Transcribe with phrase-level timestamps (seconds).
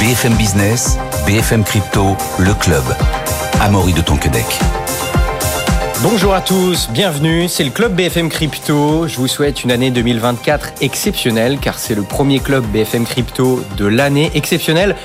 [0.00, 2.82] BFM Business, BFM Crypto, le club.
[3.60, 4.44] Amaury de Tonquedec.
[6.02, 9.06] Bonjour à tous, bienvenue, c'est le club BFM Crypto.
[9.06, 13.86] Je vous souhaite une année 2024 exceptionnelle car c'est le premier club BFM Crypto de
[13.86, 14.96] l'année exceptionnelle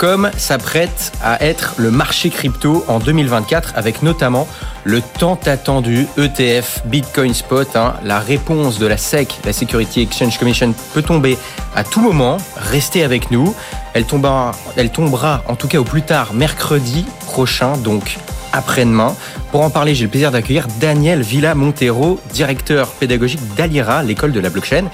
[0.00, 4.48] comme s'apprête à être le marché crypto en 2024 avec notamment
[4.82, 7.68] le tant attendu ETF Bitcoin Spot.
[7.76, 7.92] Hein.
[8.02, 11.36] La réponse de la SEC, la Security Exchange Commission, peut tomber
[11.76, 12.38] à tout moment.
[12.56, 13.54] Restez avec nous.
[13.92, 18.16] Elle tombera, elle tombera en tout cas au plus tard mercredi prochain, donc
[18.54, 19.14] après-demain.
[19.52, 24.40] Pour en parler, j'ai le plaisir d'accueillir Daniel Villa Montero, directeur pédagogique d'Alira, l'école de
[24.40, 24.84] la blockchain,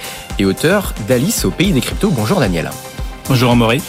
[0.40, 2.10] et auteur d'Alice au pays des cryptos.
[2.10, 2.70] Bonjour Daniel.
[3.28, 3.80] Bonjour Amaury.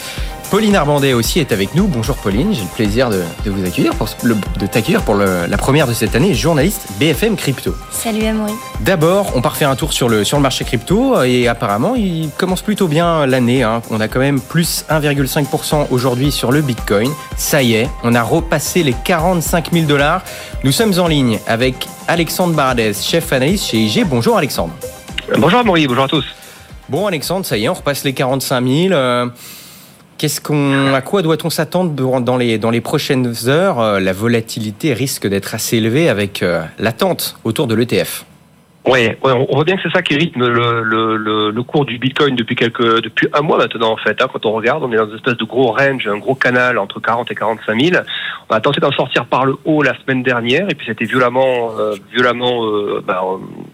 [0.50, 1.86] Pauline Arbandet aussi est avec nous.
[1.86, 5.92] Bonjour Pauline, j'ai le plaisir de, vous accueillir, pour, de t'accueillir pour la première de
[5.92, 7.74] cette année, journaliste BFM Crypto.
[7.90, 8.54] Salut Amaury.
[8.80, 12.30] D'abord, on part faire un tour sur le, sur le marché crypto et apparemment il
[12.38, 13.62] commence plutôt bien l'année.
[13.62, 13.82] Hein.
[13.90, 17.10] On a quand même plus 1,5% aujourd'hui sur le Bitcoin.
[17.36, 20.22] Ça y est, on a repassé les 45 000 dollars.
[20.64, 24.06] Nous sommes en ligne avec Alexandre Baradez, chef analyste chez IG.
[24.06, 24.72] Bonjour Alexandre.
[25.36, 26.24] Bonjour Amaury, bonjour à tous.
[26.88, 29.30] Bon Alexandre, ça y est, on repasse les 45 000.
[30.92, 36.08] À quoi doit-on s'attendre dans les, prochaines heures euh, La volatilité risque d'être assez élevée
[36.08, 38.24] avec euh, l'attente autour de l'ETF.
[38.86, 42.56] Oui, on voit bien que c'est ça qui rythme le, cours du Bitcoin depuis
[43.34, 44.20] un mois maintenant en fait.
[44.22, 46.78] Hein, quand on regarde, on est dans une espèce de gros range, un gros canal
[46.78, 48.02] entre 40 et 45 000.
[48.48, 51.72] On a tenté d'en sortir par le haut la semaine dernière et puis c'était violemment
[51.78, 53.22] euh, violemment euh, bah,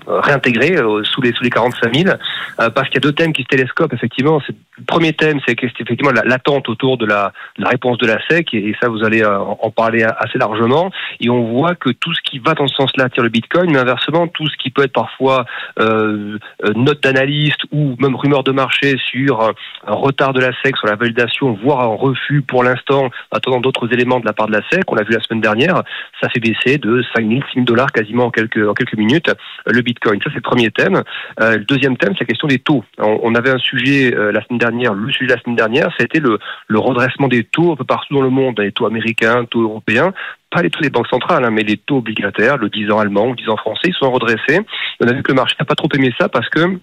[0.08, 2.16] réintégré sous les sous les 45 000
[2.56, 4.40] parce qu'il y a deux thèmes qui se télescopent effectivement.
[4.86, 8.88] Premier thème, c'est effectivement l'attente autour de la, la, réponse de la SEC et, ça
[8.88, 10.90] vous allez en parler assez largement.
[11.20, 13.78] Et on voit que tout ce qui va dans ce sens-là tire le Bitcoin, mais
[13.78, 15.44] inversement tout ce qui peut être parfois
[15.78, 19.42] euh, euh, note d'analyste ou même rumeur de marché sur
[19.86, 23.92] un retard de la SEC sur la validation, voire un refus pour l'instant, attendant d'autres
[23.92, 24.82] éléments de la part de la SEC.
[24.88, 25.82] On l'a vu la semaine dernière,
[26.20, 29.30] ça fait baisser de 5 000, 6 000 dollars quasiment en quelques, en quelques minutes
[29.66, 30.20] le Bitcoin.
[30.22, 31.02] Ça, c'est le premier thème.
[31.40, 32.84] Euh, le deuxième thème, c'est la question des taux.
[32.98, 36.20] On, avait un sujet euh, la semaine dernière, le sujet de la semaine dernière, c'était
[36.20, 36.38] le,
[36.68, 40.12] le redressement des taux un peu partout dans le monde, les taux américains, taux européens
[40.54, 43.30] pas les taux des banques centrales, hein, mais les taux obligataires, le 10 ans allemand,
[43.30, 44.60] le 10 ans français, ils sont redressés.
[45.00, 46.78] On a vu que le marché n'a pas trop aimé ça parce que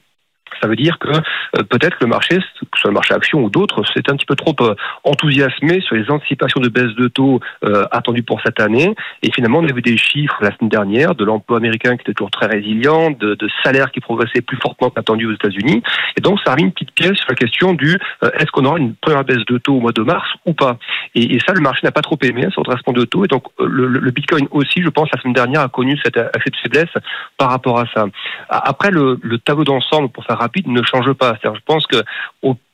[0.59, 3.49] ça veut dire que euh, peut-être le marché, que ce soit le marché action ou
[3.49, 7.39] d'autres, c'est un petit peu trop euh, enthousiasmé sur les anticipations de baisse de taux
[7.63, 8.93] euh, attendues pour cette année.
[9.23, 12.13] Et finalement, on a vu des chiffres la semaine dernière de l'emploi américain qui était
[12.13, 15.83] toujours très résilient, de, de salaires qui progressaient plus fortement qu'attendu aux États-Unis.
[16.17, 18.77] Et donc, ça a mis une petite pièce sur la question du est-ce qu'on aura
[18.77, 20.77] une première baisse de taux au mois de mars ou pas?
[21.15, 23.25] Et, et ça, le marché n'a pas trop aimé, ce redressement de taux.
[23.25, 26.55] Et donc, le, le, Bitcoin aussi, je pense, la semaine dernière a connu cette, cette
[26.61, 26.89] faiblesse
[27.37, 28.05] par rapport à ça.
[28.49, 31.35] Après, le, le tableau d'ensemble, pour faire rapide, ne change pas.
[31.43, 31.97] je pense que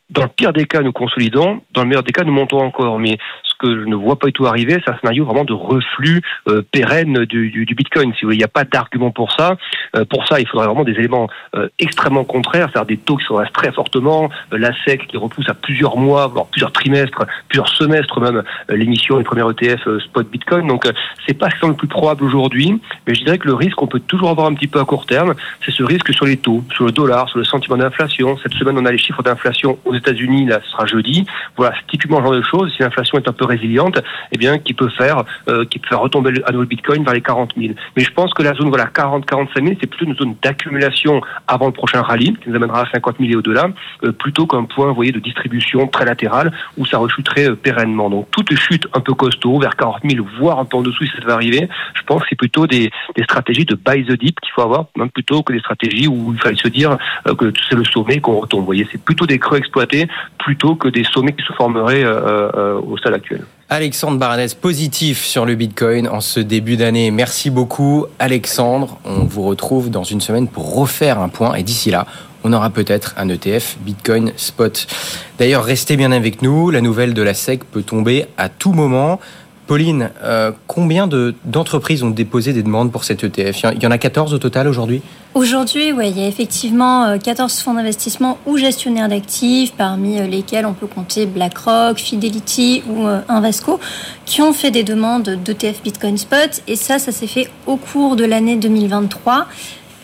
[0.10, 3.00] dans le pire des cas, nous consolidons, dans le meilleur des cas, nous montons encore.
[3.00, 3.18] Mais
[3.60, 6.62] que je ne vois pas du tout arriver, c'est un scénario vraiment de reflux euh,
[6.72, 8.14] pérenne du, du, du, Bitcoin.
[8.14, 9.58] Si vous voulez, il n'y a pas d'argument pour ça.
[9.96, 13.26] Euh, pour ça, il faudrait vraiment des éléments euh, extrêmement contraires, c'est-à-dire des taux qui
[13.26, 18.20] se très fortement, la SEC qui repousse à plusieurs mois, voire plusieurs trimestres, plusieurs semestres
[18.20, 20.68] même, l'émission du premier ETF spot Bitcoin.
[20.68, 20.86] Donc,
[21.28, 23.88] c'est pas ce qui le plus probable aujourd'hui, mais je dirais que le risque qu'on
[23.88, 26.64] peut toujours avoir un petit peu à court terme, c'est ce risque sur les taux,
[26.74, 28.38] sur le dollar, sur le sentiment d'inflation.
[28.44, 31.26] Cette semaine, on a les chiffres d'inflation États-Unis, là, ce sera jeudi.
[31.56, 32.74] Voilà, typiquement le genre de choses.
[32.76, 34.00] Si l'inflation est un peu résiliente,
[34.32, 37.14] eh bien, qui peut faire, euh, qui peut faire retomber à nouveau le Bitcoin vers
[37.14, 37.74] les 40 000.
[37.96, 41.22] Mais je pense que la zone, voilà, 40, 45 000, c'est plutôt une zone d'accumulation
[41.48, 43.70] avant le prochain rallye, qui nous amènera à 50 000 et au-delà,
[44.04, 48.10] euh, plutôt qu'un point, vous voyez, de distribution très latéral où ça rechuterait euh, pérennement.
[48.10, 51.12] Donc, toute chute un peu costaud vers 40 000, voire un peu en dessous si
[51.18, 54.40] ça va arriver, je pense que c'est plutôt des, des, stratégies de buy the dip
[54.40, 56.98] qu'il faut avoir, même plutôt que des stratégies où il fallait se dire
[57.38, 58.62] que c'est le sommet qu'on retombe.
[58.62, 59.58] Vous voyez, c'est plutôt des creux
[60.38, 63.44] plutôt que des sommets qui se formeraient au stade actuel.
[63.70, 67.12] Alexandre Baranès, positif sur le Bitcoin en ce début d'année.
[67.12, 68.98] Merci beaucoup Alexandre.
[69.04, 72.06] On vous retrouve dans une semaine pour refaire un point et d'ici là,
[72.46, 74.88] on aura peut-être un ETF Bitcoin Spot.
[75.38, 76.70] D'ailleurs, restez bien avec nous.
[76.70, 79.20] La nouvelle de la SEC peut tomber à tout moment.
[79.68, 83.98] Pauline, euh, combien d'entreprises ont déposé des demandes pour cet ETF Il y en a
[83.98, 85.02] 14 au total aujourd'hui?
[85.34, 90.26] Aujourd'hui, ouais, il y a effectivement 14 euh, fonds d'investissement ou gestionnaires d'actifs, parmi euh,
[90.26, 93.80] lesquels on peut compter BlackRock, Fidelity ou Invesco,
[94.26, 96.62] qui ont fait des demandes d'ETF Bitcoin Spot.
[96.68, 99.48] Et ça, ça s'est fait au cours de l'année 2023.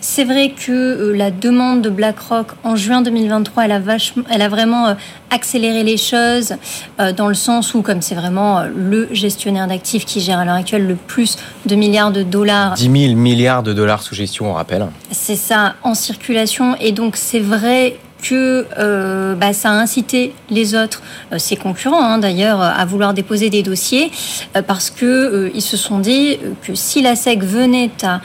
[0.06, 4.42] C'est vrai que euh, la demande de BlackRock en juin 2023, elle a, vachement, elle
[4.42, 4.94] a vraiment euh,
[5.30, 6.56] accéléré les choses
[7.00, 10.56] euh, dans le sens où, comme c'est vraiment le gestionnaire d'actifs qui gère à l'heure
[10.56, 12.74] actuelle le plus de milliards de dollars.
[12.74, 14.88] 10 000 milliards de dollars sous gestion, on rappelle.
[15.12, 16.76] C'est ça, en circulation.
[16.82, 22.04] Et donc, c'est vrai que euh, bah, ça a incité les autres, euh, ses concurrents
[22.04, 24.12] hein, d'ailleurs, à vouloir déposer des dossiers
[24.56, 28.22] euh, parce que ils se sont dit que si la SEC venait à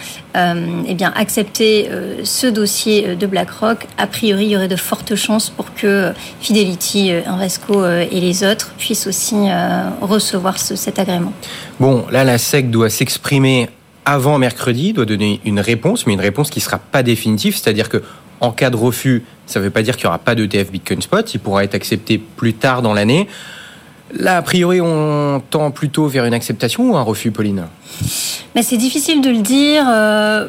[0.87, 1.91] eh bien accepter
[2.23, 7.11] ce dossier de BlackRock, a priori il y aurait de fortes chances pour que Fidelity,
[7.27, 9.35] Invesco et les autres puissent aussi
[10.01, 11.33] recevoir cet agrément.
[11.81, 13.69] Bon, là la SEC doit s'exprimer
[14.05, 17.89] avant mercredi, doit donner une réponse, mais une réponse qui ne sera pas définitive, c'est-à-dire
[17.89, 18.03] que
[18.41, 21.03] en cas de refus, ça ne veut pas dire qu'il n'y aura pas d'ETF Bitcoin
[21.03, 23.29] Spot, il pourra être accepté plus tard dans l'année.
[24.15, 27.67] Là, a priori, on tend plutôt vers une acceptation ou un refus, Pauline?
[28.55, 29.85] Mais C'est difficile de le dire.
[29.89, 30.49] Euh,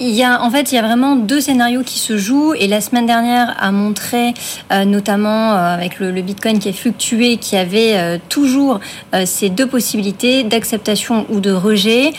[0.00, 2.66] il y a, en fait, il y a vraiment deux scénarios qui se jouent et
[2.68, 4.32] la semaine dernière a montré,
[4.72, 8.80] euh, notamment euh, avec le, Bitcoin qui a fluctué, qu'il y avait euh, toujours
[9.24, 12.12] ces deux possibilités d'acceptation ou de rejet.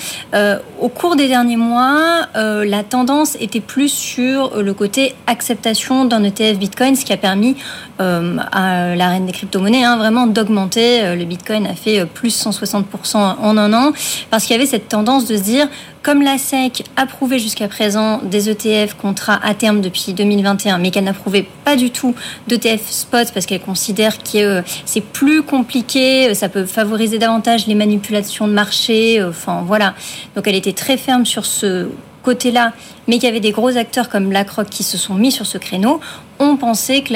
[0.80, 6.58] au cours des derniers mois, la tendance était plus sur le côté acceptation d'un ETF
[6.58, 7.56] Bitcoin, ce qui a permis
[8.00, 11.16] à la reine des crypto-monnaies hein, vraiment d'augmenter.
[11.16, 13.92] Le Bitcoin a fait plus 160% en un an
[14.32, 15.68] parce qu'il y avait cette tendance de se dire
[16.02, 21.04] comme la SEC approuvait jusqu'à présent des ETF contrats à terme depuis 2021, mais qu'elle
[21.04, 22.16] n'approuvait pas du tout
[22.48, 27.68] d'ETF spot parce qu'elle considère que euh, c'est plus compliqué, euh, ça peut favoriser davantage
[27.68, 29.94] les manipulations de marché, euh, enfin voilà.
[30.36, 31.90] Donc elle était très ferme sur ce
[32.24, 32.74] côté-là,
[33.08, 35.58] mais qu'il y avait des gros acteurs comme BlackRock qui se sont mis sur ce
[35.58, 36.00] créneau,
[36.40, 37.14] on pensait que,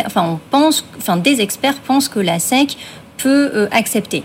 [1.17, 2.77] des experts pensent que la SEC
[3.23, 4.21] peut euh, accepter.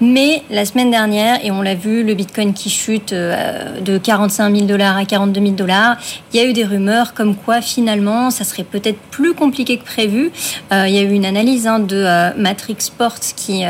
[0.00, 4.54] Mais la semaine dernière, et on l'a vu, le Bitcoin qui chute euh, de 45
[4.54, 5.96] 000 dollars à 42 000 dollars,
[6.32, 9.84] il y a eu des rumeurs comme quoi finalement ça serait peut-être plus compliqué que
[9.84, 10.30] prévu.
[10.72, 12.06] Euh, il y a eu une analyse hein, de
[12.38, 13.64] Matrix Sports qui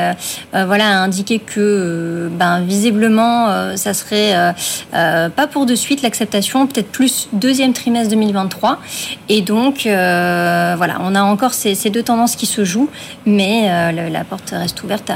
[0.53, 4.55] voilà, a indiqué que ben, visiblement ça serait
[4.93, 8.79] pas pour de suite l'acceptation, peut-être plus deuxième trimestre 2023.
[9.29, 12.91] Et donc voilà, on a encore ces, ces, deux tendances qui se jouent,
[13.25, 13.69] mais
[14.11, 15.11] la porte reste ouverte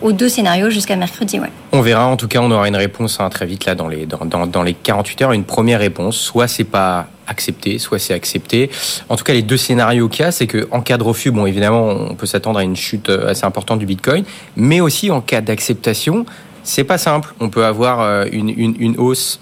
[0.00, 1.38] aux deux scénarios jusqu'à mercredi.
[1.38, 1.50] Ouais.
[1.72, 2.06] On verra.
[2.06, 4.62] En tout cas, on aura une réponse hein, très vite là dans les, dans, dans,
[4.62, 5.32] les 48 heures.
[5.32, 6.16] Une première réponse.
[6.16, 8.70] Soit c'est pas accepté, soit c'est accepté.
[9.08, 11.46] En tout cas, les deux scénarios qu'il y a, c'est qu'en cas de refus, bon,
[11.46, 14.24] évidemment, on peut s'attendre à une chute euh, assez importante du Bitcoin,
[14.56, 16.26] mais aussi en cas d'acceptation,
[16.64, 17.34] c'est pas simple.
[17.40, 19.40] On peut avoir euh, une, une hausse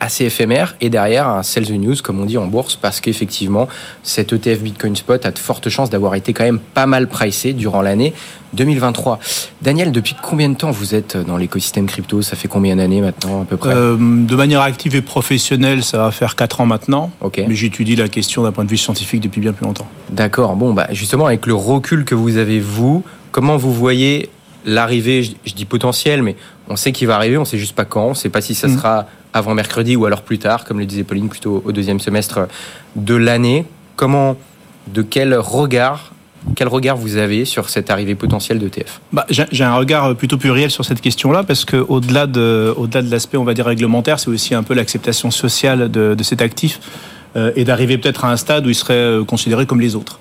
[0.00, 3.68] assez éphémère et derrière un sell the news comme on dit en bourse parce qu'effectivement
[4.02, 7.52] cet ETF Bitcoin Spot a de fortes chances d'avoir été quand même pas mal pricé
[7.52, 8.14] durant l'année
[8.54, 9.20] 2023.
[9.62, 12.20] Daniel, depuis combien de temps vous êtes dans l'écosystème crypto?
[12.20, 13.72] Ça fait combien d'années maintenant à peu près?
[13.72, 17.12] Euh, De manière active et professionnelle, ça va faire 4 ans maintenant.
[17.20, 17.44] Okay.
[17.46, 19.86] Mais j'étudie la question d'un point de vue scientifique depuis bien plus longtemps.
[20.10, 20.56] D'accord.
[20.56, 24.30] Bon, bah justement avec le recul que vous avez vous, comment vous voyez
[24.64, 26.36] l'arrivée, je dis potentielle, mais
[26.68, 28.68] on sait qu'il va arriver, on sait juste pas quand, on sait pas si ça
[28.68, 28.76] mm.
[28.76, 32.48] sera avant mercredi ou alors plus tard, comme le disait Pauline, plutôt au deuxième semestre
[32.96, 33.64] de l'année.
[33.96, 34.36] Comment,
[34.88, 36.12] de quel regard
[36.56, 40.70] quel regard vous avez sur cette arrivée potentielle d'ETF bah, J'ai un regard plutôt pluriel
[40.70, 44.30] sur cette question-là parce que au-delà de, au-delà de l'aspect, on va dire réglementaire, c'est
[44.30, 46.80] aussi un peu l'acceptation sociale de, de cet actif
[47.36, 50.18] euh, et d'arriver peut-être à un stade où il serait euh, considéré comme les autres.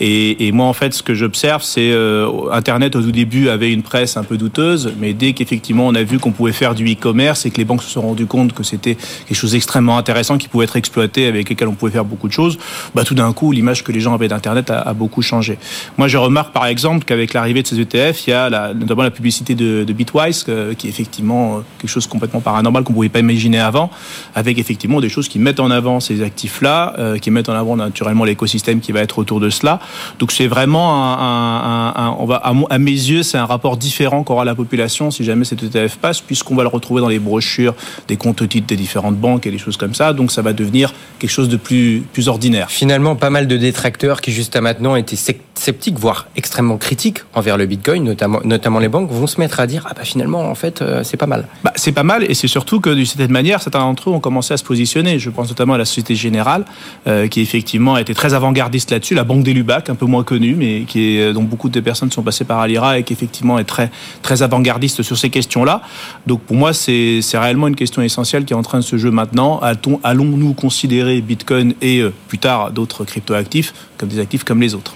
[0.00, 3.72] Et, et, moi, en fait, ce que j'observe, c'est euh, Internet au tout début avait
[3.72, 6.90] une presse un peu douteuse, mais dès qu'effectivement on a vu qu'on pouvait faire du
[6.90, 10.38] e-commerce et que les banques se sont rendues compte que c'était quelque chose d'extrêmement intéressant
[10.38, 12.58] qui pouvait être exploité, avec lequel on pouvait faire beaucoup de choses,
[12.94, 15.58] bah, tout d'un coup, l'image que les gens avaient d'Internet a, beaucoup changé.
[15.98, 19.02] Moi, je remarque par exemple qu'avec l'arrivée de ces ETF, il y a la, notamment
[19.02, 20.44] la publicité de, de Bitwise,
[20.78, 23.90] qui est effectivement euh, quelque chose complètement paranormal qu'on ne pouvait pas imaginer avant,
[24.34, 27.76] avec effectivement des choses qui mettent en avant ces actifs-là, euh, qui mettent en avant
[27.76, 29.80] naturellement l'écosystème qui va être autour de cela.
[30.18, 34.54] Donc c'est vraiment un, on va à, mes yeux, c'est un rapport différent qu'aura la
[34.54, 37.74] population si jamais cet ETF passe, puisqu'on va le retrouver dans les brochures
[38.08, 40.12] des comptes titres des différentes banques et des choses comme ça.
[40.12, 42.70] Donc ça va devenir quelque chose de plus plus ordinaire.
[42.70, 45.16] Finalement, pas mal de détracteurs qui jusqu'à maintenant étaient
[45.54, 49.66] sceptiques, voire extrêmement critiques envers le Bitcoin, notamment notamment les banques, vont se mettre à
[49.66, 51.46] dire ah bah finalement en fait euh, c'est pas mal.
[51.64, 54.20] Bah, c'est pas mal et c'est surtout que d'une certaine manière certains d'entre eux ont
[54.20, 55.18] commencé à se positionner.
[55.18, 56.64] Je pense notamment à la Société Générale
[57.06, 60.54] euh, qui effectivement a été très avant-gardiste là-dessus, la Banque des Un peu moins connu,
[60.56, 63.64] mais qui est, dont beaucoup de personnes sont passées par Alira et qui effectivement est
[63.64, 63.90] très,
[64.22, 65.82] très avant-gardiste sur ces questions-là.
[66.26, 69.10] Donc pour moi, c'est réellement une question essentielle qui est en train de se jouer
[69.10, 69.60] maintenant.
[70.02, 74.94] Allons-nous considérer Bitcoin et euh, plus tard d'autres cryptoactifs comme des actifs comme les autres?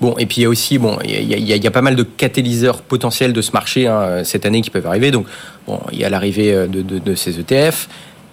[0.00, 2.82] Bon, et puis il y a aussi, bon, il y a, pas mal de catalyseurs
[2.82, 5.10] potentiels de ce marché hein, cette année qui peuvent arriver.
[5.10, 5.26] Donc,
[5.66, 7.88] bon, il y a l'arrivée euh, de, de, ces ETF,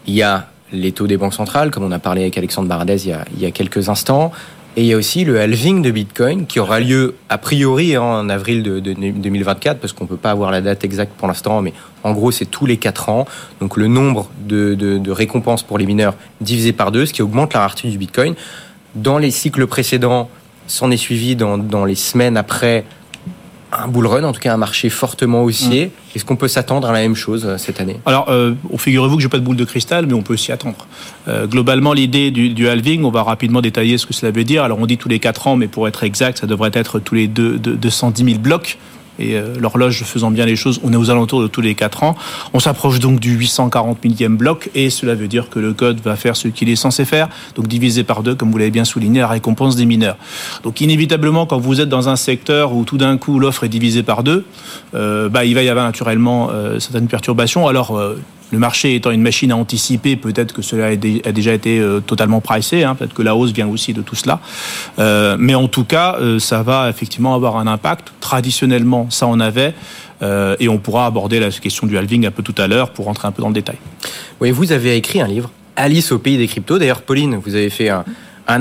[0.07, 3.07] il y a les taux des banques centrales, comme on a parlé avec Alexandre Baradez
[3.07, 4.31] y il y a quelques instants.
[4.77, 8.01] Et il y a aussi le halving de Bitcoin qui aura lieu a priori hein,
[8.01, 11.73] en avril de, 2024 parce qu'on peut pas avoir la date exacte pour l'instant, mais
[12.03, 13.25] en gros c'est tous les 4 ans.
[13.59, 17.59] Donc le nombre de, récompenses pour les mineurs divisé par deux, ce qui augmente la
[17.59, 18.35] rareté du Bitcoin.
[18.95, 20.29] Dans les cycles précédents,
[20.67, 22.85] s'en est suivi dans les semaines après
[23.71, 25.87] un bull run, en tout cas un marché fortement haussier.
[25.87, 26.15] Mm.
[26.15, 27.99] Est-ce qu'on peut s'attendre à la même chose euh, cette année?
[28.05, 30.87] Alors, euh, figurez-vous que j'ai pas de boule de cristal, mais on peut s'y attendre.
[31.27, 34.63] Euh, globalement, l'idée du, du, halving, on va rapidement détailler ce que cela veut dire.
[34.63, 37.15] Alors, on dit tous les 4 ans, mais pour être exact, ça devrait être tous
[37.15, 38.77] les deux, 210 000 blocs
[39.19, 42.03] et euh, l'horloge faisant bien les choses, on est aux alentours de tous les 4
[42.03, 42.15] ans.
[42.53, 46.15] On s'approche donc du 840 millième bloc et cela veut dire que le code va
[46.15, 49.19] faire ce qu'il est censé faire, donc divisé par deux, comme vous l'avez bien souligné,
[49.19, 50.17] la récompense des mineurs.
[50.63, 54.03] Donc inévitablement, quand vous êtes dans un secteur où tout d'un coup l'offre est divisée
[54.03, 54.45] par deux,
[54.95, 57.67] euh, bah, il va y avoir naturellement euh, certaines perturbations.
[57.67, 57.99] Alors
[58.51, 60.95] le marché étant une machine à anticiper, peut-être que cela a
[61.31, 64.39] déjà été euh, totalement pricé, hein, peut-être que la hausse vient aussi de tout cela.
[64.99, 68.11] Euh, mais en tout cas, euh, ça va effectivement avoir un impact.
[68.19, 69.73] Traditionnellement, ça en avait.
[70.59, 73.27] et on pourra aborder la question du halving un peu tout à l'heure pour rentrer
[73.27, 73.77] un peu dans le détail.
[74.39, 76.77] Oui, vous avez écrit un livre, Alice au pays des cryptos.
[76.77, 78.03] D'ailleurs, Pauline, vous avez fait un,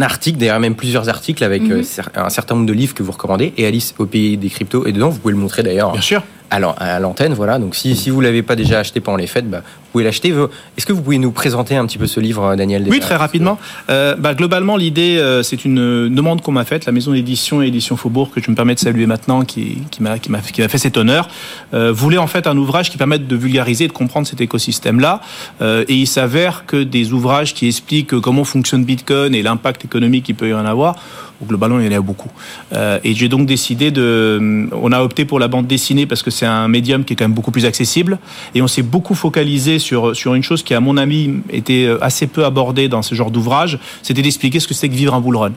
[0.02, 1.82] article, d'ailleurs même plusieurs articles avec mhm.
[2.14, 3.52] un certain nombre de livres que vous recommandez.
[3.58, 5.10] Et Alice au pays des cryptos et dedans.
[5.10, 5.92] Vous pouvez le montrer d'ailleurs.
[5.92, 7.34] Bien sûr à l'antenne.
[7.34, 7.58] Voilà.
[7.58, 10.34] Donc si, si vous l'avez pas déjà acheté pendant les fêtes, bah, vous pouvez l'acheter.
[10.76, 13.58] Est-ce que vous pouvez nous présenter un petit peu ce livre, Daniel Oui, très rapidement.
[13.88, 17.96] Euh, bah, globalement, l'idée, euh, c'est une demande qu'on m'a faite, la maison d'édition Édition
[17.96, 20.96] Faubourg, que je me permets de saluer maintenant, qui, qui m'a qui m'a fait cet
[20.96, 21.28] honneur,
[21.74, 25.20] euh, voulait en fait un ouvrage qui permette de vulgariser et de comprendre cet écosystème-là.
[25.62, 30.26] Euh, et il s'avère que des ouvrages qui expliquent comment fonctionne Bitcoin et l'impact économique
[30.26, 30.96] qu'il peut y en avoir
[31.46, 32.30] globalement, il y en a beaucoup.
[32.72, 34.68] Euh, et j'ai donc décidé de.
[34.72, 37.24] On a opté pour la bande dessinée parce que c'est un médium qui est quand
[37.24, 38.18] même beaucoup plus accessible.
[38.54, 42.26] Et on s'est beaucoup focalisé sur, sur une chose qui, à mon avis, était assez
[42.26, 45.36] peu abordée dans ce genre d'ouvrage c'était d'expliquer ce que c'est que vivre un bull
[45.36, 45.52] run.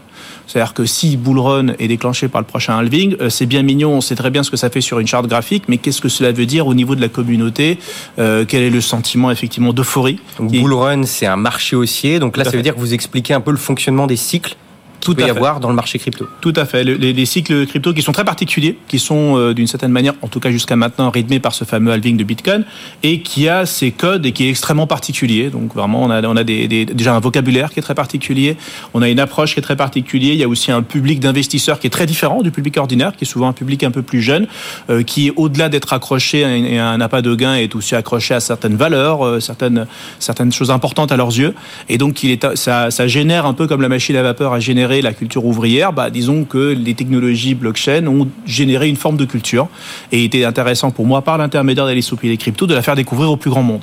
[0.47, 3.93] C'est-à-dire que si bull run est déclenché par le prochain halving, euh, c'est bien mignon,
[3.93, 6.09] on sait très bien ce que ça fait sur une charte graphique, mais qu'est-ce que
[6.09, 7.79] cela veut dire au niveau de la communauté?
[8.19, 10.19] Euh, Quel est le sentiment effectivement d'euphorie?
[10.39, 13.41] Bull run, c'est un marché haussier, donc là, ça veut dire que vous expliquez un
[13.41, 14.55] peu le fonctionnement des cycles
[15.03, 16.27] tout peut y avoir dans le marché crypto.
[16.41, 16.83] Tout à fait.
[16.83, 20.39] Les, cycles crypto qui sont très particuliers, qui sont euh, d'une certaine manière, en tout
[20.39, 22.65] cas jusqu'à maintenant, rythmés par ce fameux halving de Bitcoin,
[23.01, 25.49] et qui a ses codes et qui est extrêmement particulier.
[25.49, 28.57] Donc vraiment, on a, on a des, déjà un vocabulaire qui est très particulier,
[28.93, 30.33] on a une approche qui est très particulière.
[30.33, 33.25] Il y a aussi un public d'investisseurs qui est très différent du public ordinaire, qui
[33.25, 34.47] est souvent un public un peu plus jeune,
[34.89, 36.43] euh, qui au-delà d'être accroché
[36.79, 39.87] à un appât de gain, est aussi accroché à certaines valeurs, euh, certaines
[40.19, 41.53] certaines choses importantes à leurs yeux.
[41.89, 44.59] Et donc, il est, ça, ça génère un peu comme la machine à vapeur a
[44.59, 49.25] généré la culture ouvrière, bah, disons que les technologies blockchain ont généré une forme de
[49.25, 49.67] culture
[50.11, 52.95] et il était intéressant pour moi, par l'intermédiaire des et des cryptos, de la faire
[52.95, 53.81] découvrir au plus grand monde.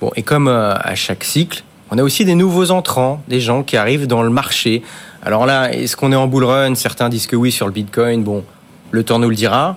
[0.00, 3.62] Bon, et comme euh, à chaque cycle, on a aussi des nouveaux entrants, des gens
[3.62, 4.82] qui arrivent dans le marché.
[5.22, 6.74] Alors là, est-ce qu'on est en bull run?
[6.74, 8.22] Certains disent que oui sur le Bitcoin.
[8.24, 8.44] Bon,
[8.90, 9.76] le temps nous le dira.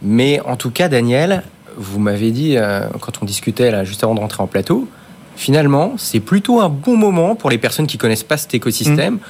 [0.00, 1.42] Mais en tout cas, Daniel,
[1.76, 4.88] vous m'avez dit, euh, quand on discutait là, juste avant de rentrer en plateau,
[5.36, 9.14] finalement, c'est plutôt un bon moment pour les personnes qui connaissent pas cet écosystème.
[9.14, 9.20] Mmh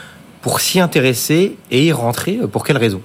[0.46, 3.02] pour s'y intéresser et y rentrer Pour quelles raisons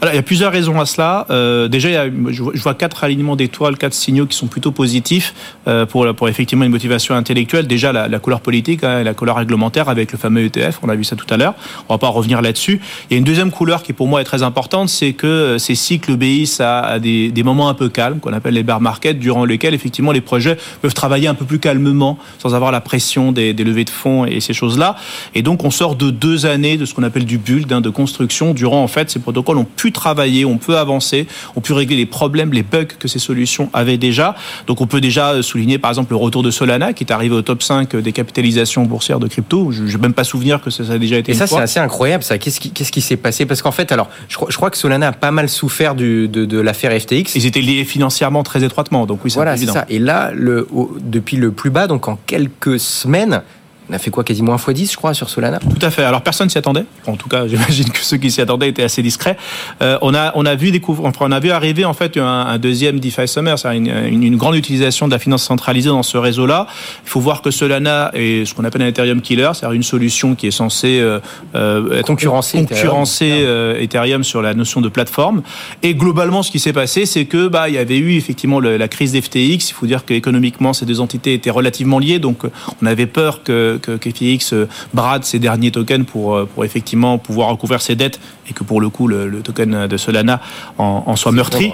[0.00, 1.26] alors, il y a plusieurs raisons à cela.
[1.30, 4.70] Euh, déjà, il y a, je vois quatre alignements d'étoiles, quatre signaux qui sont plutôt
[4.70, 5.34] positifs
[5.66, 7.66] euh, pour, pour effectivement une motivation intellectuelle.
[7.66, 10.94] Déjà, la, la couleur politique, hein, la couleur réglementaire avec le fameux ETF, on a
[10.94, 11.54] vu ça tout à l'heure.
[11.88, 12.80] On va pas revenir là-dessus.
[13.10, 15.58] Il y a une deuxième couleur qui pour moi est très importante, c'est que euh,
[15.58, 19.18] ces cycles obéissent à, des, des, moments un peu calmes, qu'on appelle les bear markets,
[19.18, 23.32] durant lesquels effectivement les projets peuvent travailler un peu plus calmement, sans avoir la pression
[23.32, 24.96] des, des levées de fonds et ces choses-là.
[25.34, 27.90] Et donc, on sort de deux années de ce qu'on appelle du build, hein, de
[27.90, 32.06] construction, durant en fait ces protocoles pu travailler, on peut avancer, on peut régler les
[32.06, 34.34] problèmes, les bugs que ces solutions avaient déjà.
[34.66, 37.42] Donc on peut déjà souligner par exemple le retour de Solana qui est arrivé au
[37.42, 39.70] top 5 des capitalisations boursières de crypto.
[39.72, 41.32] Je n'ai même pas souvenir que ça, a déjà été.
[41.32, 42.38] Et ça c'est assez incroyable ça.
[42.38, 43.46] Qu'est-ce qui qu'est-ce qui s'est passé?
[43.46, 46.98] Parce qu'en fait alors je crois, que Solana a pas mal souffert du, de, l'affaire
[46.98, 47.34] FTX.
[47.36, 49.06] Ils étaient liés financièrement très étroitement.
[49.06, 49.84] Donc oui, voilà, c'est ça.
[49.88, 50.68] Et là le,
[51.00, 53.42] depuis le plus bas donc en quelques semaines
[53.90, 55.58] on a fait quoi Quasiment un x10, je crois, sur Solana?
[55.58, 56.04] Tout à fait.
[56.04, 56.84] Alors, personne s'y attendait.
[57.06, 59.36] En tout cas, j'imagine que ceux qui s'y attendaient étaient assez discrets.
[59.80, 62.58] Euh, on, a, on, a vu découvrir, on a vu arriver, en fait, un, un
[62.58, 66.66] deuxième DeFi Summer, c'est une, une, grande utilisation de la finance centralisée dans ce réseau-là.
[67.04, 70.34] Il faut voir que Solana est ce qu'on appelle un Ethereum killer, c'est-à-dire une solution
[70.34, 71.18] qui est censée euh,
[71.54, 73.82] euh concurrencer, concurrencer Ethereum.
[73.82, 74.24] Ethereum.
[74.24, 75.42] sur la notion de plateforme.
[75.82, 78.88] Et globalement, ce qui s'est passé, c'est que bah, il y avait eu effectivement la
[78.88, 79.70] crise d'FTX.
[79.70, 82.18] Il faut dire qu'économiquement, ces deux entités étaient relativement liées.
[82.18, 82.42] Donc,
[82.82, 87.18] on avait peur que que, FTX euh, brade ses derniers tokens pour, euh, pour effectivement
[87.18, 90.40] pouvoir recouvrir ses dettes et que pour le coup le, token de Solana
[90.78, 91.72] en, soit meurtri.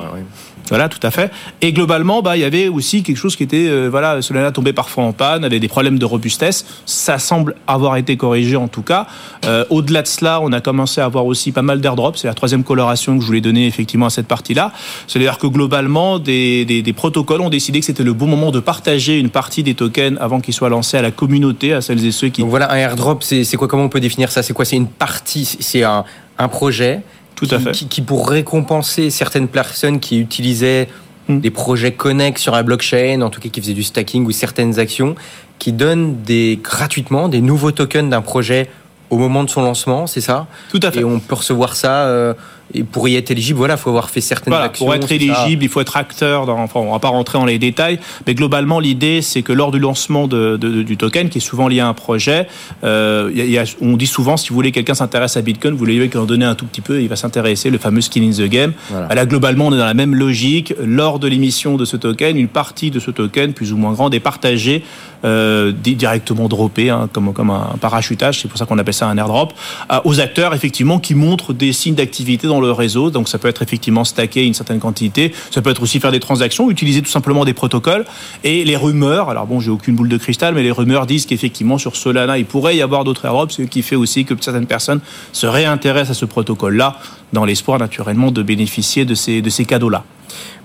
[0.68, 1.30] Voilà, tout à fait.
[1.60, 4.72] Et globalement, bah, il y avait aussi quelque chose qui était, euh, voilà, Solana tombait
[4.72, 6.64] parfois en panne, avait des problèmes de robustesse.
[6.86, 9.06] Ça semble avoir été corrigé en tout cas.
[9.44, 12.18] Euh, au-delà de cela, on a commencé à avoir aussi pas mal d'airdrops.
[12.18, 14.72] C'est la troisième coloration que je voulais donner effectivement à cette partie-là.
[15.06, 18.60] C'est-à-dire que globalement, des, des, des, protocoles ont décidé que c'était le bon moment de
[18.60, 22.12] partager une partie des tokens avant qu'ils soient lancés à la communauté, à celles et
[22.12, 22.42] ceux qui.
[22.42, 24.42] Voilà, un airdrop, c'est quoi Comment on peut définir ça?
[24.42, 24.64] C'est quoi?
[24.64, 26.04] C'est une partie, c'est un,
[26.38, 27.02] un projet
[27.36, 27.72] tout à fait.
[27.72, 30.88] Qui, qui, pour récompenser certaines personnes qui utilisaient
[31.28, 31.38] Hmm.
[31.38, 34.78] des projets connexes sur la blockchain, en tout cas qui faisaient du stacking ou certaines
[34.78, 35.14] actions,
[35.58, 38.68] qui donnent des, gratuitement des nouveaux tokens d'un projet
[39.08, 40.46] au moment de son lancement, c'est ça?
[40.70, 41.00] Tout à fait.
[41.00, 42.08] Et on peut recevoir ça.
[42.08, 42.34] Euh,
[42.72, 44.86] et pour y être éligible, voilà, faut avoir fait certaines voilà, actions.
[44.86, 46.46] Pour être éligible, il faut être acteur.
[46.46, 49.70] Dans, enfin, on va pas rentrer dans les détails, mais globalement, l'idée, c'est que lors
[49.70, 52.46] du lancement de, de, du token, qui est souvent lié à un projet,
[52.82, 56.10] euh, y a, on dit souvent, si vous voulez, quelqu'un s'intéresse à Bitcoin, vous lui
[56.16, 58.72] en donner un tout petit peu, il va s'intéresser, le fameux skin in the game.
[58.90, 59.14] Voilà.
[59.14, 60.74] Là, globalement, on est dans la même logique.
[60.82, 64.14] Lors de l'émission de ce token, une partie de ce token, plus ou moins grande,
[64.14, 64.82] est partagée
[65.24, 69.16] euh, directement droppée, hein, comme, comme un parachutage, c'est pour ça qu'on appelle ça un
[69.16, 69.54] airdrop,
[69.90, 73.10] euh, aux acteurs, effectivement, qui montrent des signes d'activité le réseau.
[73.10, 76.20] Donc ça peut être effectivement stacker une certaine quantité, ça peut être aussi faire des
[76.20, 78.04] transactions, utiliser tout simplement des protocoles.
[78.42, 81.78] Et les rumeurs, alors bon, j'ai aucune boule de cristal, mais les rumeurs disent qu'effectivement
[81.78, 85.00] sur Solana, il pourrait y avoir d'autres airdrops, ce qui fait aussi que certaines personnes
[85.32, 86.98] se réintéressent à ce protocole-là,
[87.32, 90.04] dans l'espoir naturellement de bénéficier de ces, de ces cadeaux-là.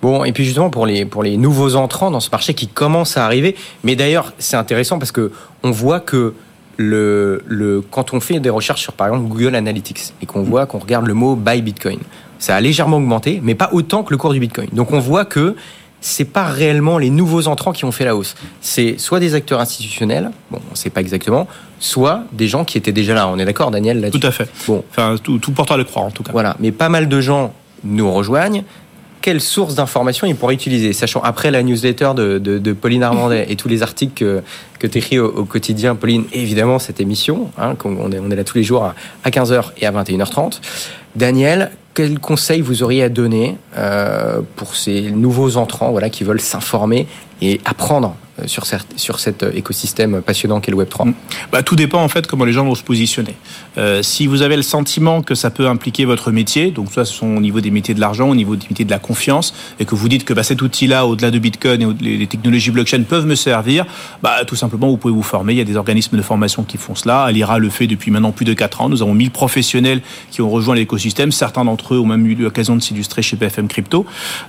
[0.01, 3.17] Bon, et puis justement pour les, pour les nouveaux entrants dans ce marché qui commencent
[3.17, 5.31] à arriver, mais d'ailleurs c'est intéressant parce que
[5.63, 6.33] on voit que
[6.79, 10.65] le, le, quand on fait des recherches sur par exemple Google Analytics et qu'on voit
[10.65, 11.99] qu'on regarde le mot buy Bitcoin,
[12.39, 14.69] ça a légèrement augmenté, mais pas autant que le cours du Bitcoin.
[14.71, 15.57] Donc on voit que
[15.99, 18.35] c'est pas réellement les nouveaux entrants qui ont fait la hausse.
[18.61, 22.93] C'est soit des acteurs institutionnels, bon, on sait pas exactement, soit des gens qui étaient
[22.93, 23.27] déjà là.
[23.27, 24.49] On est d'accord, Daniel là Tout à fait.
[24.65, 26.31] Bon, enfin tout, tout porte à le croire en tout cas.
[26.31, 28.63] Voilà, mais pas mal de gens nous rejoignent
[29.29, 33.45] quelle source d'information ils pourraient utiliser, sachant après la newsletter de, de, de Pauline Armandet
[33.49, 34.41] et tous les articles que,
[34.79, 38.31] que tu écris au, au, quotidien, Pauline, et évidemment cette émission, hein, on, est, on
[38.31, 38.91] est là tous les jours
[39.23, 40.61] à 15h et à 21h30.
[41.15, 46.41] Daniel, quels conseils vous auriez à donner euh, pour ces nouveaux entrants voilà, qui veulent
[46.41, 47.05] s'informer
[47.39, 48.15] et apprendre?
[48.45, 48.65] Sur,
[48.95, 51.13] sur cet écosystème passionnant qu'est le Web3
[51.51, 53.35] bah, Tout dépend en fait comment les gens vont se positionner.
[53.77, 57.13] Euh, si vous avez le sentiment que ça peut impliquer votre métier, donc soit ce
[57.13, 59.85] sont au niveau des métiers de l'argent, au niveau des métiers de la confiance, et
[59.85, 63.25] que vous dites que bah, cet outil-là, au-delà de Bitcoin et les technologies blockchain peuvent
[63.25, 63.85] me servir,
[64.21, 65.53] bah, tout simplement vous pouvez vous former.
[65.53, 67.23] Il y a des organismes de formation qui font cela.
[67.23, 68.89] Alira le fait depuis maintenant plus de 4 ans.
[68.89, 71.31] Nous avons 1000 professionnels qui ont rejoint l'écosystème.
[71.31, 74.05] Certains d'entre eux ont même eu l'occasion de s'illustrer chez BFM Crypto.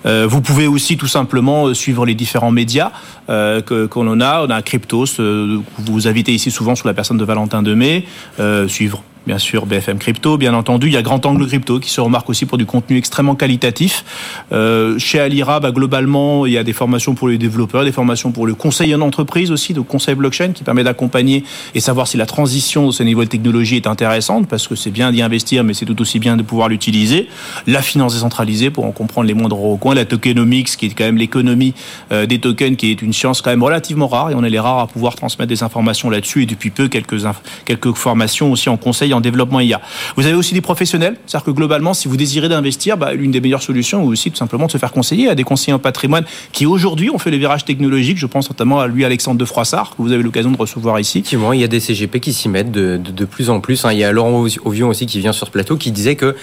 [0.07, 2.93] Euh, vous pouvez aussi tout simplement suivre les différents médias
[3.29, 4.45] euh, que qu'on en a.
[4.47, 8.05] On a Cryptos, euh, vous invitez ici souvent sur la personne de Valentin Demey,
[8.39, 10.89] euh, suivre bien sûr BFM Crypto, bien entendu.
[10.89, 14.05] Il y a Grand Angle Crypto qui se remarque aussi pour du contenu extrêmement qualitatif.
[14.53, 18.33] Euh, chez Alira, bah, globalement, il y a des formations pour les développeurs, des formations
[18.33, 22.17] pour le conseil en entreprise aussi, donc conseil blockchain qui permet d'accompagner et savoir si
[22.17, 25.65] la transition de ce niveau de technologie est intéressante parce que c'est bien d'y investir,
[25.65, 27.29] mais c'est tout aussi bien de pouvoir l'utiliser.
[27.67, 31.19] La finance décentralisée pour en comprendre les moindres recoins, la tokenomics qui est quand même
[31.19, 31.75] l'économie
[32.13, 34.59] euh, des tokens qui est une science quand même relativement rare et on est les
[34.59, 37.23] rares à pouvoir transmettre des informations là-dessus et depuis peu quelques,
[37.65, 39.81] quelques formations aussi en conseil en développement IA.
[40.17, 43.41] Vous avez aussi des professionnels, c'est-à-dire que globalement, si vous désirez d'investir, bah, l'une des
[43.41, 46.25] meilleures solutions, ou aussi tout simplement de se faire conseiller à des conseillers en patrimoine
[46.53, 48.19] qui aujourd'hui ont fait les virages technologiques.
[48.19, 51.19] Je pense notamment à lui, Alexandre de Froissart, que vous avez l'occasion de recevoir ici.
[51.19, 53.85] Effectivement, il y a des CGP qui s'y mettent de, de, de, plus en plus.
[53.85, 53.93] Hein.
[53.93, 56.37] Il y a Laurent Ovion aussi qui vient sur ce plateau qui disait que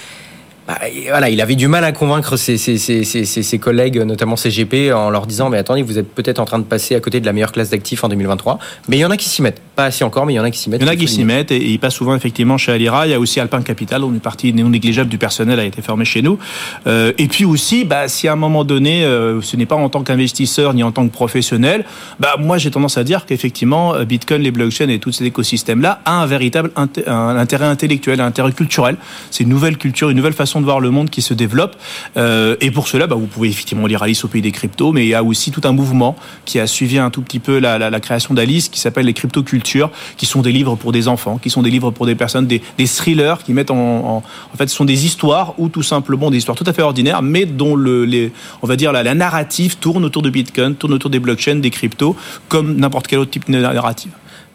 [0.68, 4.92] bah, voilà, il avait du mal à convaincre ses, ses, ses, ses, collègues, notamment CGP,
[4.92, 7.26] en leur disant Mais attendez, vous êtes peut-être en train de passer à côté de
[7.26, 8.60] la meilleure classe d'actifs en 2023.
[8.90, 9.62] Mais il y en a qui s'y mettent.
[9.78, 10.82] Pas assez encore, mais il y en a qui s'y mettent.
[10.82, 13.08] Il y en a qui s'y mettent et, et ils passent souvent effectivement chez Alira.
[13.08, 15.82] Il y a aussi Alpin Capital, dont une partie non négligeable du personnel a été
[15.82, 16.38] formée chez nous.
[16.86, 19.88] Euh, et puis aussi, bah, si à un moment donné, euh, ce n'est pas en
[19.88, 21.86] tant qu'investisseur ni en tant que professionnel,
[22.20, 26.12] bah, moi j'ai tendance à dire qu'effectivement, Bitcoin, les blockchains et tout cet écosystème-là a
[26.12, 28.98] un véritable un intérêt intellectuel, un intérêt culturel.
[29.32, 31.76] C'est une nouvelle culture, une nouvelle façon de voir le monde qui se développe.
[32.18, 35.06] Euh, et pour cela, bah, vous pouvez effectivement lire Alice au pays des cryptos, mais
[35.06, 36.16] il y a aussi tout un mouvement
[36.46, 40.26] qui a suivi un tout petit peu la, création d'Alice, qui s'appelle les cryptocultures, qui
[40.26, 43.44] sont des livres pour des enfants, qui sont des livres pour des personnes, des, thrillers
[43.44, 46.58] qui mettent en, en, en fait, ce sont des histoires ou tout simplement des histoires
[46.58, 50.06] tout à fait ordinaires, mais dont le, les, on va dire la, la narrative tourne
[50.06, 52.16] autour de Bitcoin, tourne autour des blockchains, des cryptos,
[52.48, 54.12] comme n'importe quel autre type de narrative.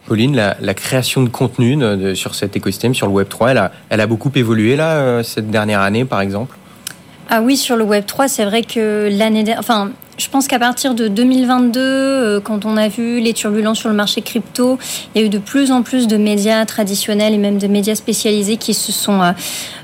[0.07, 1.79] Pauline, la, création de contenu
[2.15, 5.23] sur cet écosystème, sur le Web 3, elle a, elle a beaucoup évolué là, euh,
[5.23, 6.57] cette dernière année, par exemple?
[7.31, 10.95] Ah oui, sur le Web 3, c'est vrai que l'année, enfin, je pense qu'à partir
[10.95, 14.79] de 2022, euh, quand on a vu les turbulences sur le marché crypto,
[15.15, 17.95] il y a eu de plus en plus de médias traditionnels et même de médias
[17.95, 19.33] spécialisés qui se sont, euh,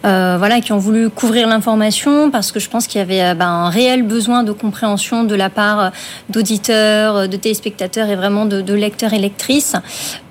[0.04, 3.46] euh, voilà, qui ont voulu couvrir l'information parce que je pense qu'il y avait ben,
[3.46, 5.92] un réel besoin de compréhension de la part
[6.28, 9.76] d'auditeurs, de téléspectateurs et vraiment de lecteurs et lectrices.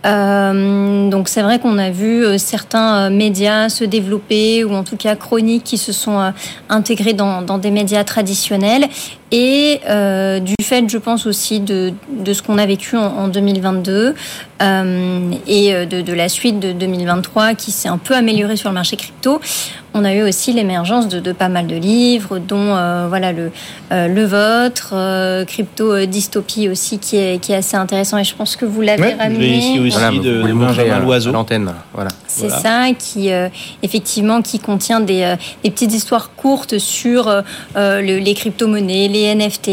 [0.06, 4.84] Euh, donc c'est vrai qu'on a vu euh, certains euh, médias se développer ou en
[4.84, 6.34] tout cas chroniques qui se sont
[6.70, 8.88] intégrés dans, dans des médias traditionnels.
[9.32, 13.28] Et euh, du fait, je pense aussi de, de ce qu'on a vécu en, en
[13.28, 14.16] 2022
[14.62, 18.74] euh, et de, de, la suite de 2023 qui s'est un peu améliorée sur le
[18.76, 19.40] marché crypto.
[19.94, 23.52] On a eu aussi l'émergence de, de, pas mal de livres, dont euh, voilà le,
[23.90, 24.94] le vôtre,
[25.46, 29.02] Crypto Dystopie aussi, qui est, qui est assez intéressant et je pense que vous l'avez
[29.02, 29.58] ouais, ramené.
[29.58, 31.32] Ici aussi voilà, de, de Benjamin Loiseau.
[31.32, 32.10] L'antenne, voilà.
[32.28, 32.62] C'est Voilà.
[32.62, 33.30] ça qui
[33.82, 37.44] effectivement qui contient des, des petites histoires courtes sur
[37.76, 39.68] le, les crypto-monnaies, les NFT,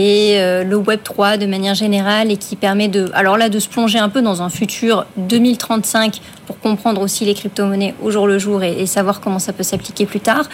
[0.44, 3.68] euh, le Web 3 de manière générale et qui permet de, alors là, de se
[3.68, 4.73] plonger un peu dans un futur
[5.16, 9.62] 2035 pour comprendre aussi les crypto-monnaies au jour le jour et, savoir comment ça peut
[9.62, 10.44] s'appliquer plus tard.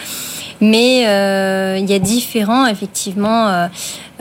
[0.61, 3.67] Mais euh, il y a différents, effectivement, euh,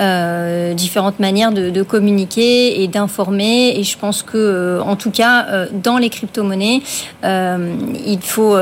[0.00, 3.78] euh, différentes manières de, de communiquer et d'informer.
[3.78, 6.82] Et je pense que, en tout cas, dans les crypto-monnaies,
[7.22, 8.56] il faut,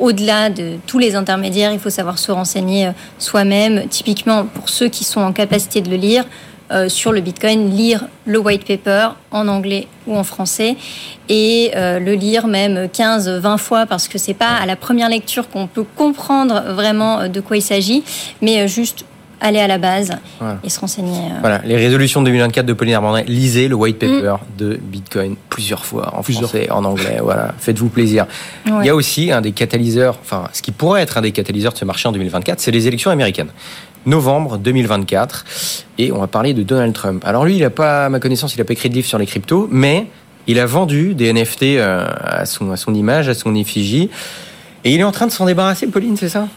[0.00, 3.86] au-delà de tous les intermédiaires, il faut savoir se renseigner soi-même.
[3.88, 6.24] Typiquement, pour ceux qui sont en capacité de le lire,
[6.70, 10.76] euh, sur le Bitcoin, lire le white paper en anglais ou en français
[11.28, 15.08] et euh, le lire même 15, 20 fois parce que c'est pas à la première
[15.08, 18.02] lecture qu'on peut comprendre vraiment euh, de quoi il s'agit,
[18.42, 19.04] mais juste
[19.42, 20.58] aller à la base Voilà.
[20.62, 21.16] et se renseigner.
[21.18, 21.38] euh.
[21.40, 23.22] Voilà, les résolutions 2024 de Pauline Armandin.
[23.26, 27.20] Lisez le white paper de Bitcoin plusieurs fois en Plusieurs français, en anglais.
[27.22, 28.26] Voilà, faites-vous plaisir.
[28.66, 28.72] Ouais.
[28.82, 31.72] Il y a aussi un des catalyseurs, enfin, ce qui pourrait être un des catalyseurs
[31.72, 33.48] de ce marché en 2024, c'est les élections américaines.
[34.06, 35.44] Novembre 2024.
[35.98, 37.22] Et on va parler de Donald Trump.
[37.26, 39.18] Alors lui, il a pas, à ma connaissance, il n'a pas écrit de livre sur
[39.18, 40.06] les cryptos, mais
[40.46, 44.10] il a vendu des NFT euh, à son, à son image, à son effigie.
[44.84, 46.48] Et il est en train de s'en débarrasser, Pauline, c'est ça?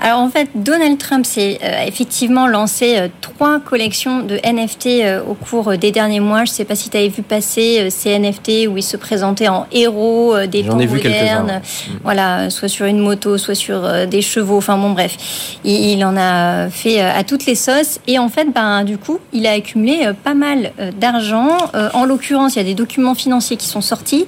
[0.00, 5.20] Alors en fait, Donald Trump s'est euh, effectivement lancé euh, trois collections de NFT euh,
[5.28, 6.44] au cours des derniers mois.
[6.44, 8.96] Je ne sais pas si tu avais vu passer euh, ces NFT où il se
[8.96, 11.62] présentait en héros euh, des J'en temps ai vu quelques-uns, modernes.
[11.62, 11.98] ouais.
[12.04, 14.56] Voilà, soit sur une moto, soit sur euh, des chevaux.
[14.58, 15.16] Enfin bon, bref,
[15.64, 17.98] il, il en a fait euh, à toutes les sauces.
[18.06, 21.56] Et en fait, ben du coup, il a accumulé euh, pas mal euh, d'argent.
[21.74, 24.26] Euh, En l'occurrence, il y a des documents financiers qui sont sortis.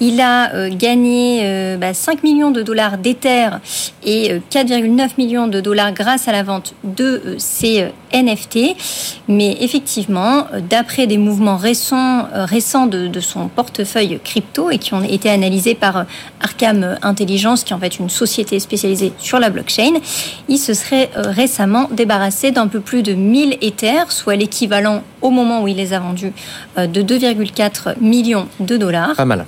[0.00, 3.50] Il a euh, gagné euh, bah, 5 millions de dollars d'Ether
[4.04, 8.76] et euh, 4,9 millions de dollars grâce à la vente de euh, ces euh, NFT.
[9.28, 14.94] Mais effectivement, euh, d'après des mouvements récents, euh, récents de, son portefeuille crypto et qui
[14.94, 16.02] ont été analysés par euh,
[16.40, 19.94] Arkham Intelligence, qui est en fait une société spécialisée sur la blockchain,
[20.48, 25.30] il se serait euh, récemment débarrassé d'un peu plus de 1000 Ethers, soit l'équivalent au
[25.30, 26.32] moment où il les a vendus
[26.78, 29.14] euh, de 2,4 millions de dollars.
[29.16, 29.46] Pas mal.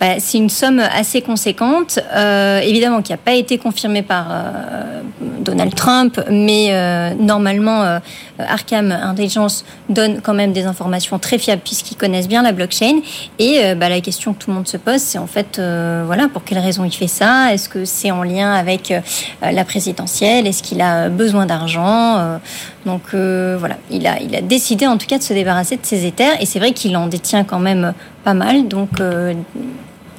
[0.00, 5.00] Bah, c'est une somme assez conséquente, euh, évidemment qui n'a pas été confirmée par euh,
[5.40, 7.98] Donald Trump, mais euh, normalement euh,
[8.38, 13.00] Arkham Intelligence donne quand même des informations très fiables puisqu'ils connaissent bien la blockchain.
[13.40, 16.04] Et euh, bah, la question que tout le monde se pose, c'est en fait, euh,
[16.06, 17.52] voilà, pour quelle raison il fait ça?
[17.52, 18.94] Est-ce que c'est en lien avec
[19.42, 20.46] la présidentielle?
[20.46, 22.38] Est-ce qu'il a besoin d'argent?
[22.86, 26.06] Donc voilà, il a, il a décidé en tout cas de se débarrasser de ses
[26.06, 28.90] Ethers, et c'est vrai qu'il en détient quand même pas mal, donc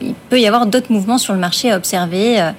[0.01, 2.51] il peut y avoir d'autres mouvements sur le marché à observer euh,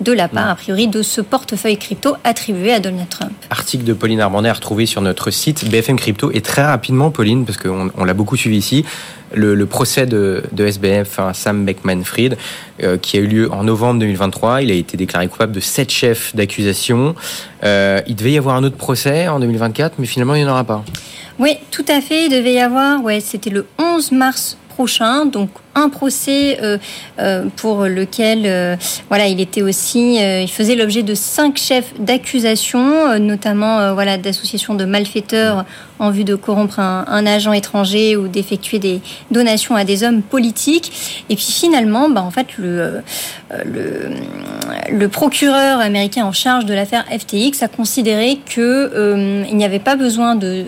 [0.00, 3.32] de la part, a priori, de ce portefeuille crypto attribué à Donald Trump.
[3.50, 6.30] article de Pauline Armandin à retrouver sur notre site BFM Crypto.
[6.32, 8.84] Et très rapidement, Pauline, parce qu'on on l'a beaucoup suivi ici,
[9.32, 12.36] le, le procès de, de SBF, hein, Sam Beckman-Fried,
[12.82, 14.62] euh, qui a eu lieu en novembre 2023.
[14.62, 17.14] Il a été déclaré coupable de sept chefs d'accusation.
[17.64, 20.52] Euh, il devait y avoir un autre procès en 2024, mais finalement, il n'y en
[20.52, 20.84] aura pas.
[21.38, 22.26] Oui, tout à fait.
[22.26, 26.78] Il devait y avoir, ouais, c'était le 11 mars prochain, donc un procès euh,
[27.20, 28.76] euh, pour lequel, euh,
[29.08, 34.84] voilà, il était aussi, il faisait l'objet de cinq chefs d'accusation, notamment, voilà, d'associations de
[34.84, 35.64] malfaiteurs
[35.98, 41.24] en vue de corrompre un, agent étranger ou d'effectuer des donations à des hommes politiques.
[41.28, 43.02] Et puis finalement, bah, en fait, le,
[45.08, 50.34] procureur américain en charge de l'affaire FTX a considéré que euh, n'y avait pas besoin
[50.34, 50.64] de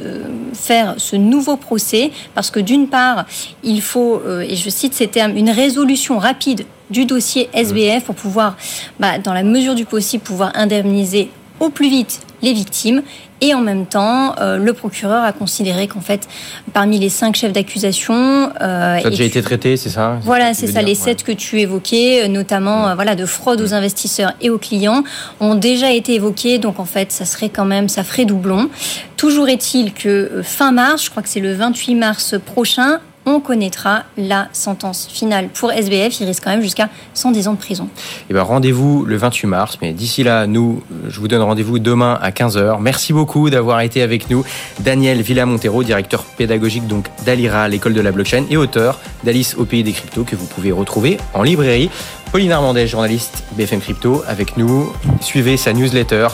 [0.54, 3.26] faire ce nouveau procès parce que d'une part,
[3.62, 8.56] il faut, et je cite termes, une résolution rapide du dossier SBF pour pouvoir,
[8.98, 11.30] bah, dans la mesure du possible, pouvoir indemniser
[11.61, 13.02] au plus vite les victimes.
[13.40, 16.28] Et en même temps, euh, le procureur a considéré qu'en fait,
[16.72, 20.66] parmi les cinq chefs d'accusation, euh, ça a déjà été traité, c'est ça Voilà, c'est
[20.66, 20.82] ça.
[20.82, 25.04] les sept que tu évoquais, euh, notamment voilà de fraude aux investisseurs et aux clients,
[25.38, 26.58] ont déjà été évoqués.
[26.58, 28.70] Donc en fait, ça serait quand même, ça ferait doublon.
[29.16, 32.98] Toujours est-il que fin mars, je crois que c'est le 28 mars prochain,
[33.30, 36.20] on connaîtra la sentence finale pour SBF.
[36.20, 37.84] Il risque quand même jusqu'à 110 ans de prison.
[37.84, 39.78] Et eh ben, rendez-vous le 28 mars.
[39.82, 42.78] Mais d'ici là, nous, je vous donne rendez-vous demain à 15h.
[42.80, 44.44] Merci beaucoup d'avoir été avec nous.
[44.80, 49.82] Daniel Villa-Montero, directeur pédagogique donc d'Alira, l'école de la blockchain, et auteur d'Alice au pays
[49.82, 51.90] des cryptos que vous pouvez retrouver en librairie.
[52.32, 54.92] Pauline Armandais, journaliste BFM Crypto, avec nous.
[55.20, 56.28] Suivez sa newsletter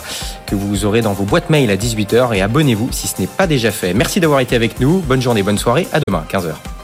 [0.47, 3.47] que vous aurez dans vos boîtes mail à 18h et abonnez-vous si ce n'est pas
[3.47, 3.95] déjà fait.
[3.95, 4.99] Merci d'avoir été avec nous.
[5.01, 5.87] Bonne journée, bonne soirée.
[5.93, 6.84] À demain, 15h.